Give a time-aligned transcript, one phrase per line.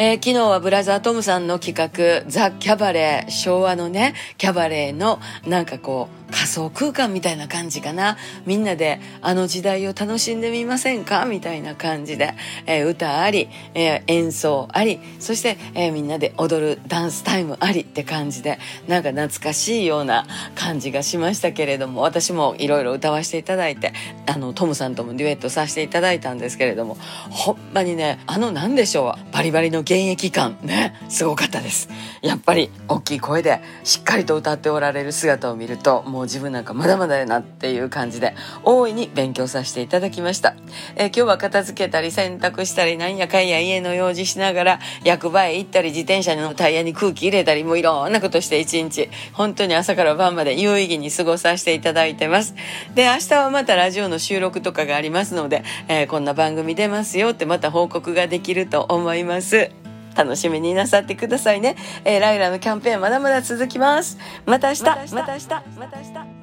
[0.00, 8.16] えー、昨日はブラザートムさんの企画、ザ・キャバレー、昭和のね、キャバレーのなんかこう、仮想空間みたいな感じかな。
[8.46, 11.24] みんなであの時代を楽しんでみませんか？
[11.24, 12.34] みたいな感じで、
[12.66, 23.94] えー、歌あり、えー、演奏あり、そして、えー、みんなで踊るダンスタイムありって感じで、なんか懐かしいような感じがしましたけれども、私もいろいろ歌わせていただいて、
[24.26, 26.98] あの、トムさんともデュエットさせていただいたんですけれども、
[27.30, 31.88] ほんまにね、あの何でしょう、バリバリの現役感、ね、すごかったです。
[32.20, 40.54] やっぱり大きい声でしっかりと歌っておられる姿を見ると、もう自分なんかまだまだやなっていう感じで大いに勉強させていただきました、
[40.96, 49.08] えー、今日は片付けたり洗濯したりなんやかんや家の用事しながら役場へ行ったり自転車のタイヤに空気入れたりもういろんなことして一日。
[49.32, 52.54] 本当に朝から晩まで有意義に過ごさせていただいてます。
[52.94, 59.70] で明日はまたラジオの収録とかがありますので、えー、こんな番組出ますよってまた報告ができると思います。
[60.18, 61.76] 楽しみになさってくださいね。
[62.04, 64.18] えー、ライラのキャンペーンまだまだ続きます。
[64.46, 65.22] また明日また明日ま
[65.86, 66.37] た明日